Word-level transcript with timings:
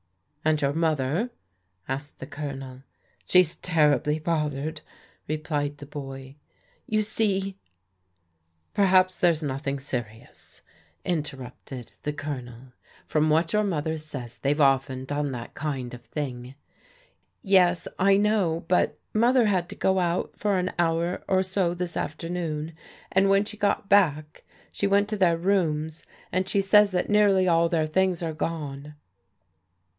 "And 0.43 0.59
your 0.59 0.73
mother?" 0.73 1.29
asked 1.87 2.17
the 2.17 2.25
Colonel. 2.25 2.81
"She's 3.27 3.57
terribly 3.57 4.17
bothered," 4.17 4.81
replied 5.27 5.77
the 5.77 5.85
boy. 5.85 6.37
"You 6.87 7.03
see 7.03 7.59
"«Perhaps 8.73 9.19
there's 9.19 9.43
nothing 9.43 9.79
serious," 9.79 10.63
interrupted 11.05 11.93
the 12.01 12.13
Colonel." 12.13 12.73
From 13.05 13.29
what 13.29 13.53
your 13.53 13.63
mother 13.63 13.99
says 13.99 14.39
they've 14.39 14.59
often 14.59 15.05
done 15.05 15.31
that 15.33 15.53
kind 15.53 15.93
of 15.93 16.01
thing."" 16.07 16.55
Yes, 17.43 17.87
I 17.99 18.17
know, 18.17 18.65
but 18.67 18.97
Mother 19.13 19.45
had 19.45 19.69
to 19.69 19.75
go 19.75 19.99
out 19.99 20.31
for 20.35 20.57
an 20.57 20.71
hour 20.79 21.23
or 21.27 21.43
so 21.43 21.75
this 21.75 21.95
afternoon, 21.95 22.73
and 23.11 23.29
when 23.29 23.45
she 23.45 23.55
got 23.57 23.87
back, 23.89 24.43
she 24.71 24.87
went 24.87 25.07
to 25.09 25.17
their 25.17 25.37
rooms, 25.37 26.03
and 26.31 26.49
she 26.49 26.61
says 26.61 26.89
that 26.89 27.11
nearly 27.11 27.47
all 27.47 27.69
their 27.69 27.85
things 27.85 28.23
are 28.23 28.33
gone." 28.33 28.95